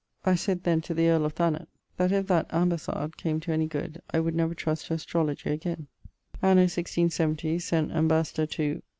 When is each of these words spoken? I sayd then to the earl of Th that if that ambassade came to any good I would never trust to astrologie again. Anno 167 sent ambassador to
I 0.25 0.33
sayd 0.33 0.63
then 0.63 0.81
to 0.81 0.95
the 0.95 1.09
earl 1.09 1.25
of 1.25 1.35
Th 1.35 1.53
that 1.97 2.11
if 2.11 2.25
that 2.25 2.49
ambassade 2.51 3.17
came 3.17 3.39
to 3.41 3.51
any 3.51 3.67
good 3.67 4.01
I 4.09 4.19
would 4.19 4.33
never 4.33 4.55
trust 4.55 4.87
to 4.87 4.95
astrologie 4.95 5.53
again. 5.53 5.89
Anno 6.41 6.61
167 6.63 7.59
sent 7.59 7.91
ambassador 7.91 8.47
to 8.47 8.81